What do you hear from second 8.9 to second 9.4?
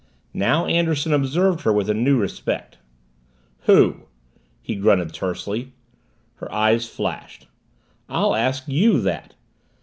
that!